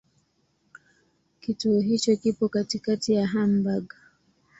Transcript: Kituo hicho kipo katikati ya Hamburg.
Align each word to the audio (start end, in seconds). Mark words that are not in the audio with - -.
Kituo 1.39 1.79
hicho 1.79 2.15
kipo 2.15 2.49
katikati 2.49 3.13
ya 3.13 3.27
Hamburg. 3.27 3.93